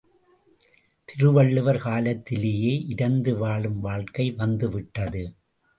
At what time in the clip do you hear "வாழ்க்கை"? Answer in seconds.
3.79-4.31